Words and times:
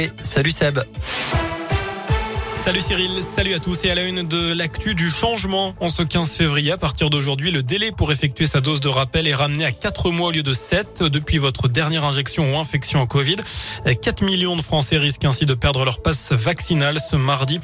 Et 0.00 0.12
salut 0.22 0.52
Seb. 0.52 0.78
Salut 2.68 2.82
Cyril, 2.82 3.22
salut 3.22 3.54
à 3.54 3.60
tous 3.60 3.86
et 3.86 3.90
à 3.90 3.94
la 3.94 4.02
une 4.02 4.28
de 4.28 4.52
l'actu 4.52 4.94
du 4.94 5.08
changement. 5.08 5.74
En 5.80 5.88
ce 5.88 6.02
15 6.02 6.30
février, 6.30 6.70
à 6.70 6.76
partir 6.76 7.08
d'aujourd'hui, 7.08 7.50
le 7.50 7.62
délai 7.62 7.92
pour 7.92 8.12
effectuer 8.12 8.44
sa 8.44 8.60
dose 8.60 8.80
de 8.80 8.90
rappel 8.90 9.26
est 9.26 9.34
ramené 9.34 9.64
à 9.64 9.72
4 9.72 10.10
mois 10.10 10.28
au 10.28 10.30
lieu 10.32 10.42
de 10.42 10.52
7 10.52 11.02
depuis 11.04 11.38
votre 11.38 11.68
dernière 11.68 12.04
injection 12.04 12.46
ou 12.52 12.58
infection 12.58 13.00
en 13.00 13.06
Covid. 13.06 13.36
4 14.02 14.22
millions 14.22 14.54
de 14.54 14.60
Français 14.60 14.98
risquent 14.98 15.24
ainsi 15.24 15.46
de 15.46 15.54
perdre 15.54 15.82
leur 15.82 16.02
passe 16.02 16.32
vaccinale 16.32 16.98
ce 17.00 17.16
mardi. 17.16 17.58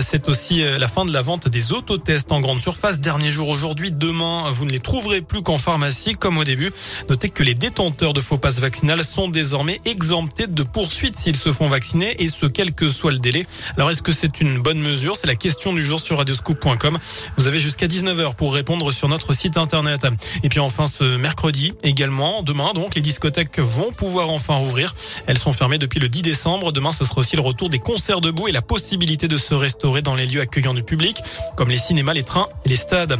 C'est 0.00 0.26
aussi 0.30 0.62
la 0.62 0.88
fin 0.88 1.04
de 1.04 1.12
la 1.12 1.20
vente 1.20 1.48
des 1.48 1.74
autotests 1.74 2.32
en 2.32 2.40
grande 2.40 2.58
surface. 2.58 2.98
Dernier 2.98 3.30
jour 3.30 3.50
aujourd'hui, 3.50 3.90
demain, 3.90 4.50
vous 4.52 4.64
ne 4.64 4.70
les 4.70 4.80
trouverez 4.80 5.20
plus 5.20 5.42
qu'en 5.42 5.58
pharmacie 5.58 6.14
comme 6.14 6.38
au 6.38 6.44
début. 6.44 6.72
Notez 7.10 7.28
que 7.28 7.42
les 7.42 7.54
détenteurs 7.54 8.14
de 8.14 8.22
faux 8.22 8.38
passes 8.38 8.60
vaccinales 8.60 9.04
sont 9.04 9.28
désormais 9.28 9.80
exemptés 9.84 10.46
de 10.46 10.62
poursuites 10.62 11.18
s'ils 11.18 11.36
se 11.36 11.52
font 11.52 11.68
vacciner 11.68 12.22
et 12.22 12.30
ce 12.30 12.46
quel 12.46 12.72
que 12.72 12.88
soit 12.88 13.10
le 13.10 13.18
délai. 13.18 13.44
Alors 13.76 13.90
est-ce 13.90 14.00
que 14.00 14.12
c'est 14.12 14.40
une 14.40 14.45
une 14.46 14.58
bonne 14.58 14.80
mesure 14.80 15.16
C'est 15.16 15.26
la 15.26 15.34
question 15.34 15.72
du 15.72 15.82
jour 15.82 16.00
sur 16.00 16.18
radioscoop.com. 16.18 16.98
Vous 17.36 17.46
avez 17.46 17.58
jusqu'à 17.58 17.86
19h 17.86 18.34
pour 18.34 18.54
répondre 18.54 18.90
sur 18.92 19.08
notre 19.08 19.32
site 19.32 19.56
internet. 19.56 20.06
Et 20.42 20.48
puis 20.48 20.60
enfin 20.60 20.86
ce 20.86 21.16
mercredi 21.16 21.74
également, 21.82 22.42
demain 22.42 22.72
donc, 22.74 22.94
les 22.94 23.00
discothèques 23.00 23.58
vont 23.58 23.92
pouvoir 23.92 24.30
enfin 24.30 24.60
ouvrir. 24.60 24.94
Elles 25.26 25.38
sont 25.38 25.52
fermées 25.52 25.78
depuis 25.78 26.00
le 26.00 26.08
10 26.08 26.22
décembre. 26.22 26.72
Demain 26.72 26.92
ce 26.92 27.04
sera 27.04 27.20
aussi 27.20 27.36
le 27.36 27.42
retour 27.42 27.68
des 27.70 27.78
concerts 27.78 28.20
debout 28.20 28.48
et 28.48 28.52
la 28.52 28.62
possibilité 28.62 29.28
de 29.28 29.36
se 29.36 29.54
restaurer 29.54 30.02
dans 30.02 30.14
les 30.14 30.26
lieux 30.26 30.40
accueillants 30.40 30.74
du 30.74 30.82
public, 30.82 31.18
comme 31.56 31.68
les 31.68 31.78
cinémas, 31.78 32.14
les 32.14 32.22
trains 32.22 32.48
et 32.64 32.68
les 32.68 32.76
stades. 32.76 33.18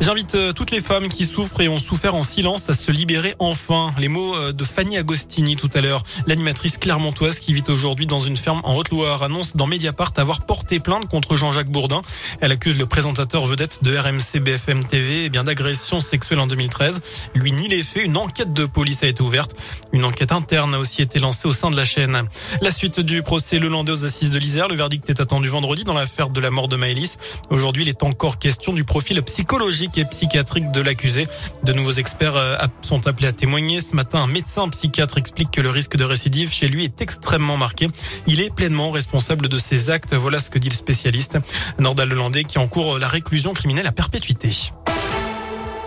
J'invite 0.00 0.34
euh, 0.34 0.52
toutes 0.52 0.70
les 0.70 0.80
femmes 0.80 1.08
qui 1.08 1.24
souffrent 1.24 1.60
et 1.60 1.68
ont 1.68 1.78
souffert 1.78 2.14
en 2.14 2.22
silence 2.22 2.70
à 2.70 2.74
se 2.74 2.90
libérer 2.92 3.34
enfin. 3.38 3.92
Les 3.98 4.08
mots 4.08 4.36
euh, 4.36 4.52
de 4.52 4.64
Fanny 4.64 4.96
Agostini 4.96 5.56
tout 5.56 5.70
à 5.74 5.80
l'heure, 5.80 6.02
l'animatrice 6.26 6.78
clermontoise 6.78 7.38
qui 7.38 7.52
vit 7.52 7.64
aujourd'hui 7.68 8.06
dans 8.06 8.20
une 8.20 8.36
ferme 8.36 8.60
en 8.64 8.76
Haute-Loire, 8.76 9.22
annonce 9.22 9.56
dans 9.56 9.66
Mediapart 9.66 10.12
avoir 10.16 10.40
porté 10.44 10.57
plainte 10.78 11.08
contre 11.08 11.36
Jean-Jacques 11.36 11.70
Bourdin. 11.70 12.02
Elle 12.40 12.52
accuse 12.52 12.78
le 12.78 12.86
présentateur 12.86 13.46
vedette 13.46 13.78
de 13.82 13.96
RMC 13.96 14.40
BFM 14.40 14.84
TV 14.84 15.24
eh 15.24 15.28
bien 15.28 15.44
d'agression 15.44 16.00
sexuelle 16.00 16.40
en 16.40 16.46
2013. 16.46 17.00
Lui 17.34 17.52
nie 17.52 17.68
les 17.68 17.82
faits. 17.82 18.04
Une 18.04 18.16
enquête 18.16 18.52
de 18.52 18.66
police 18.66 19.02
a 19.02 19.06
été 19.06 19.22
ouverte. 19.22 19.54
Une 19.92 20.04
enquête 20.04 20.32
interne 20.32 20.74
a 20.74 20.78
aussi 20.78 21.02
été 21.02 21.18
lancée 21.18 21.48
au 21.48 21.52
sein 21.52 21.70
de 21.70 21.76
la 21.76 21.84
chaîne. 21.84 22.22
La 22.60 22.70
suite 22.70 23.00
du 23.00 23.22
procès 23.22 23.58
Le 23.58 23.68
Landais 23.68 23.92
aux 23.92 24.04
assises 24.04 24.30
de 24.30 24.38
l'Isère. 24.38 24.68
Le 24.68 24.76
verdict 24.76 25.08
est 25.10 25.20
attendu 25.20 25.48
vendredi 25.48 25.84
dans 25.84 25.94
l'affaire 25.94 26.28
de 26.28 26.40
la 26.40 26.50
mort 26.50 26.68
de 26.68 26.76
Maëlys. 26.76 27.18
Aujourd'hui, 27.50 27.84
il 27.84 27.88
est 27.88 28.02
encore 28.02 28.38
question 28.38 28.72
du 28.72 28.84
profil 28.84 29.22
psychologique 29.22 29.98
et 29.98 30.04
psychiatrique 30.04 30.70
de 30.70 30.80
l'accusé. 30.80 31.26
De 31.64 31.72
nouveaux 31.72 31.92
experts 31.92 32.36
euh, 32.36 32.56
sont 32.82 33.06
appelés 33.06 33.28
à 33.28 33.32
témoigner. 33.32 33.80
Ce 33.80 33.94
matin, 33.94 34.20
un 34.20 34.26
médecin 34.26 34.68
psychiatre 34.68 35.18
explique 35.18 35.50
que 35.50 35.60
le 35.60 35.70
risque 35.70 35.96
de 35.96 36.04
récidive 36.04 36.52
chez 36.52 36.68
lui 36.68 36.84
est 36.84 37.00
extrêmement 37.00 37.56
marqué. 37.56 37.88
Il 38.26 38.40
est 38.40 38.54
pleinement 38.54 38.90
responsable 38.90 39.48
de 39.48 39.58
ses 39.58 39.90
actes. 39.90 40.14
Voilà 40.14 40.40
ce 40.40 40.47
que 40.50 40.58
dit 40.58 40.68
le 40.68 40.74
spécialiste. 40.74 41.38
Nordal 41.78 42.08
Lelandais 42.08 42.44
qui 42.44 42.58
encourt 42.58 42.98
la 42.98 43.08
réclusion 43.08 43.52
criminelle 43.52 43.86
à 43.86 43.92
perpétuité. 43.92 44.72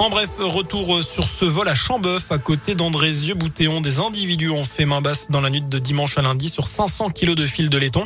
En 0.01 0.09
bref, 0.09 0.31
retour 0.39 1.03
sur 1.03 1.27
ce 1.27 1.45
vol 1.45 1.67
à 1.67 1.75
Chambeuf, 1.75 2.31
à 2.31 2.39
côté 2.39 2.73
d'Andrézieux-Boutéon. 2.73 3.81
Des 3.81 3.99
individus 3.99 4.49
ont 4.49 4.63
fait 4.63 4.85
main 4.85 4.99
basse 4.99 5.29
dans 5.29 5.41
la 5.41 5.51
nuit 5.51 5.61
de 5.61 5.77
dimanche 5.77 6.17
à 6.17 6.23
lundi 6.23 6.49
sur 6.49 6.67
500 6.67 7.11
kilos 7.11 7.35
de 7.35 7.45
fil 7.45 7.69
de 7.69 7.77
laiton. 7.77 8.03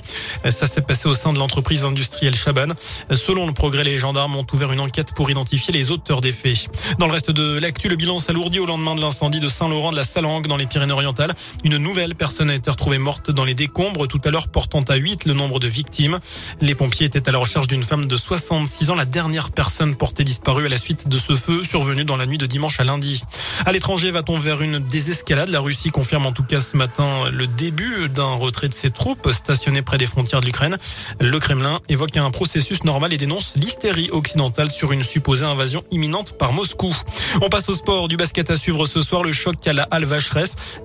Ça 0.50 0.68
s'est 0.68 0.82
passé 0.82 1.08
au 1.08 1.14
sein 1.14 1.32
de 1.32 1.40
l'entreprise 1.40 1.86
industrielle 1.86 2.36
Chaban. 2.36 2.74
Selon 3.14 3.48
le 3.48 3.54
progrès, 3.54 3.86
les 3.86 3.98
gendarmes 3.98 4.36
ont 4.36 4.46
ouvert 4.52 4.74
une 4.74 4.82
enquête 4.82 5.14
pour 5.14 5.32
identifier 5.32 5.72
les 5.74 5.90
auteurs 5.90 6.20
des 6.20 6.34
faits. 6.34 6.68
Dans 7.00 7.08
le 7.08 7.14
reste 7.14 7.32
de 7.32 7.58
l'actu, 7.60 7.88
le 7.88 7.96
bilan 7.96 8.20
s'alourdit 8.20 8.60
au 8.60 8.66
lendemain 8.66 8.96
de 8.96 9.00
l'incendie 9.00 9.40
de 9.40 9.48
Saint-Laurent 9.48 9.92
de 9.92 9.96
la 9.96 10.04
Salangue 10.04 10.48
dans 10.48 10.58
les 10.58 10.66
Pyrénées-Orientales. 10.66 11.34
Une 11.64 11.78
nouvelle 11.78 12.14
personne 12.14 12.50
a 12.50 12.56
été 12.56 12.70
retrouvée 12.70 12.98
morte 12.98 13.32
dans 13.32 13.46
les 13.46 13.54
décombres, 13.54 14.06
tout 14.10 14.20
à 14.26 14.32
l'heure 14.32 14.50
portant 14.50 14.82
à 14.82 14.96
8 14.96 15.24
le 15.24 15.34
nombre 15.34 15.60
de 15.60 15.70
victimes. 15.70 16.20
Les 16.60 16.76
pompiers 16.76 17.06
étaient 17.06 17.30
à 17.30 17.32
la 17.32 17.38
recherche 17.38 17.68
d'une 17.68 17.84
femme 17.84 18.04
de 18.04 18.18
66 18.18 18.90
ans, 18.90 18.96
la 18.96 19.06
dernière 19.06 19.52
personne 19.52 19.96
portée 19.96 20.26
disparue 20.26 20.66
à 20.66 20.70
la 20.70 20.78
suite 20.78 21.08
de 21.08 21.18
ce 21.18 21.38
feu 21.38 21.64
sur 21.64 21.85
Venu 21.86 22.04
dans 22.04 22.18
la 22.18 22.26
nuit 22.26 22.40
de 22.40 22.48
dimanche 22.48 22.80
à 22.80 22.84
lundi. 22.84 23.22
À 23.64 23.72
l'étranger, 23.72 24.10
va-t-on 24.10 24.40
vers 24.40 24.64
une 24.64 24.80
désescalade? 24.80 25.50
La 25.50 25.60
Russie 25.60 25.92
confirme 25.92 26.26
en 26.26 26.32
tout 26.32 26.44
cas 26.44 26.60
ce 26.60 26.76
matin 26.78 27.30
le 27.32 27.46
début 27.46 28.10
d'un 28.10 28.34
retrait 28.34 28.70
de 28.70 28.74
ses 28.74 28.90
troupes 28.90 29.32
stationnées 29.32 29.84
près 29.84 30.00
des 30.00 30.08
frontières 30.08 30.42
de 30.42 30.48
l'Ukraine. 30.48 30.78
Le 31.20 31.40
Kremlin 31.40 31.80
évoque 31.88 32.18
un 32.18 32.32
processus 32.32 32.84
normal 32.86 33.14
et 33.14 33.18
dénonce 33.18 33.54
l'hystérie 33.58 34.10
occidentale 34.12 34.72
sur 34.72 34.94
une 34.94 35.04
supposée 35.04 35.46
invasion 35.46 35.84
imminente 35.92 36.38
par 36.40 36.54
Moscou. 36.54 36.96
On 37.42 37.50
passe 37.50 37.70
au 37.70 37.76
sport 37.76 38.08
du 38.08 38.18
basket 38.18 38.50
à 38.50 38.58
suivre 38.58 38.88
ce 38.88 39.02
soir. 39.02 39.22
Le 39.22 39.32
choc 39.32 39.56
à 39.68 39.74
la 39.74 39.84
Halle. 39.92 40.08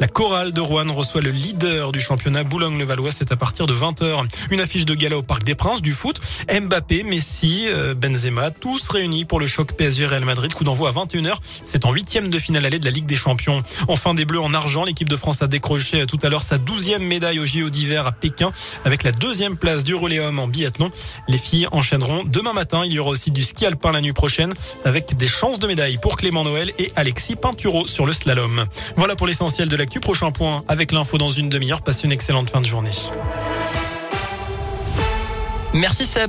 La 0.01 0.09
chorale 0.09 0.53
de 0.53 0.61
Rouen 0.61 0.93
reçoit 0.93 1.21
le 1.21 1.31
leader 1.31 1.93
du 1.93 2.01
championnat 2.01 2.43
Boulogne-le-Valois. 2.45 3.11
C'est 3.17 3.33
à 3.33 3.37
partir 3.37 3.67
de 3.67 3.75
20h. 3.75 4.27
Une 4.51 4.61
affiche 4.61 4.85
de 4.85 4.95
gala 4.95 5.17
au 5.17 5.23
Parc 5.23 5.45
des 5.45 5.55
Princes 5.55 5.83
du 5.83 5.93
foot. 5.93 6.21
Mbappé, 6.51 7.05
Messi, 7.05 7.65
euh, 7.69 7.95
Benzema, 7.95 8.51
tous 8.51 8.89
réunis 8.89 9.25
pour 9.25 9.41
le 9.41 9.47
choc 9.47 9.73
PSG 9.73 10.07
Real 10.07 10.25
Madrid. 10.25 10.53
Coup 10.53 10.65
d'envoi 10.65 10.90
à 10.91 11.05
21h. 11.05 11.35
C'est 11.65 11.85
en 11.85 11.93
huitième 11.93 12.29
de 12.29 12.39
finale 12.39 12.67
allée 12.67 12.79
de 12.79 12.85
la 12.85 12.91
Ligue 12.91 13.07
des 13.07 13.17
Champions. 13.17 13.63
Enfin, 13.89 14.15
des 14.15 14.25
Bleus 14.25 14.41
en 14.41 14.53
argent. 14.55 14.85
L'équipe 14.85 15.09
de 15.09 15.17
France 15.17 15.43
a 15.43 15.47
décroché 15.47 16.07
tout 16.07 16.19
à 16.23 16.29
l'heure 16.29 16.43
sa 16.43 16.59
douzième 16.59 17.03
médaille 17.03 17.39
au 17.39 17.47
JO 17.47 17.71
d'hiver 17.71 18.07
à 18.07 18.13
Pékin 18.13 18.53
avec 18.85 19.05
la 19.05 19.13
deuxième 19.13 19.57
place 19.57 19.85
du 19.85 19.95
relais 19.95 20.21
en 20.21 20.47
biathlon. 20.47 20.91
Les 21.29 21.39
filles 21.39 21.69
enchaîneront 21.73 22.25
demain 22.25 22.53
matin. 22.53 22.83
Il 22.85 22.93
y 22.93 22.99
aura 22.99 23.11
aussi 23.11 23.31
du 23.31 23.43
ski 23.43 23.67
alpin 23.67 23.93
la 23.93 24.01
nuit 24.01 24.13
prochaine 24.13 24.53
avec 24.85 25.17
des 25.17 25.29
chances 25.29 25.59
de 25.59 25.67
médaille 25.67 25.99
pour 25.99 26.17
Clément 26.17 26.45
Noël 26.45 26.73
et 26.79 26.93
Alexis 26.97 27.37
Pinturo 27.37 27.87
sur 27.87 28.07
le 28.07 28.13
slalom. 28.13 28.67
Voilà 28.97 29.17
pour 29.17 29.27
l'essentiel 29.27 29.69
de 29.69 29.77
l'actu. 29.77 30.01
Prochain 30.01 30.31
point 30.31 30.65
avec 30.69 30.93
l'info 30.93 31.19
dans 31.19 31.31
une 31.31 31.49
demi-heure. 31.49 31.83
Passez 31.83 32.05
une 32.05 32.13
excellente 32.13 32.51
fin 32.51 32.61
de 32.61 32.67
journée. 32.67 32.91
Merci 35.73 36.05
Seb. 36.05 36.19